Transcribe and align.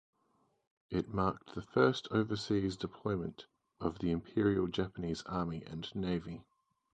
It 0.89 1.13
marked 1.13 1.53
the 1.53 1.61
first 1.61 2.07
overseas 2.09 2.75
deployment 2.75 3.45
of 3.79 3.99
the 3.99 4.09
Imperial 4.09 4.65
Japanese 4.65 5.21
Army 5.27 5.61
and 5.67 5.87
Navy. 5.93 6.41